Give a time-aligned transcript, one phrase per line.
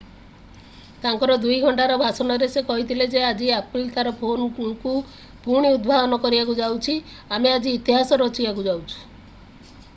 [1.01, 4.95] ତାଙ୍କର 2 ଘଣ୍ଟାର ଭାଷଣରେ ସେ କହିଥିଲେ ଯେ ଆଜି apple ତାର ଫୋନକୁ
[5.45, 6.99] ପୁଣି ଉଦ୍ଭାବନ କରିବାକୁ ଯାଉଛି
[7.39, 9.77] ଆମେ ଆଜି ଇତିହାସ ରଚିବାକୁ ଯାଉଛୁ